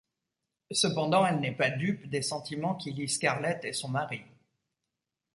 Cependant 0.71 1.27
elle 1.27 1.41
n'est 1.41 1.55
pas 1.55 1.69
dupe 1.69 2.07
des 2.07 2.23
sentiments 2.23 2.73
qui 2.73 2.91
lie 2.91 3.07
Scarlett 3.07 3.63
et 3.65 3.71
son 3.71 3.89
mari. 3.89 4.23